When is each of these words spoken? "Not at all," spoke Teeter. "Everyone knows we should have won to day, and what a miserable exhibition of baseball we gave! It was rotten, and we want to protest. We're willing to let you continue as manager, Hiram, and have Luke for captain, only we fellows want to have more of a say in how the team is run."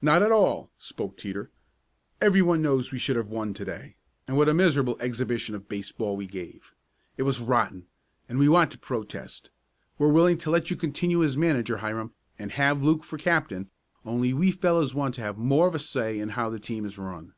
"Not 0.00 0.22
at 0.22 0.32
all," 0.32 0.70
spoke 0.78 1.18
Teeter. 1.18 1.50
"Everyone 2.22 2.62
knows 2.62 2.90
we 2.90 2.98
should 2.98 3.16
have 3.16 3.28
won 3.28 3.52
to 3.52 3.66
day, 3.66 3.96
and 4.26 4.38
what 4.38 4.48
a 4.48 4.54
miserable 4.54 4.96
exhibition 4.98 5.54
of 5.54 5.68
baseball 5.68 6.16
we 6.16 6.24
gave! 6.26 6.74
It 7.18 7.24
was 7.24 7.38
rotten, 7.42 7.84
and 8.30 8.38
we 8.38 8.48
want 8.48 8.70
to 8.70 8.78
protest. 8.78 9.50
We're 9.98 10.08
willing 10.08 10.38
to 10.38 10.50
let 10.50 10.70
you 10.70 10.76
continue 10.76 11.22
as 11.22 11.36
manager, 11.36 11.76
Hiram, 11.76 12.14
and 12.38 12.52
have 12.52 12.82
Luke 12.82 13.04
for 13.04 13.18
captain, 13.18 13.68
only 14.06 14.32
we 14.32 14.52
fellows 14.52 14.94
want 14.94 15.16
to 15.16 15.20
have 15.20 15.36
more 15.36 15.68
of 15.68 15.74
a 15.74 15.78
say 15.78 16.18
in 16.18 16.30
how 16.30 16.48
the 16.48 16.58
team 16.58 16.86
is 16.86 16.96
run." 16.96 17.34